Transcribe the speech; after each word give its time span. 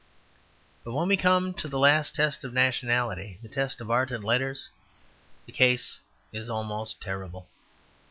But 0.83 0.93
when 0.93 1.09
we 1.09 1.15
come 1.15 1.53
to 1.53 1.67
the 1.67 1.77
last 1.77 2.15
test 2.15 2.43
of 2.43 2.53
nationality, 2.53 3.37
the 3.43 3.47
test 3.47 3.79
of 3.81 3.91
art 3.91 4.09
and 4.09 4.23
letters, 4.23 4.67
the 5.45 5.51
case 5.51 5.99
is 6.33 6.49
almost 6.49 6.99
terrible. 6.99 7.47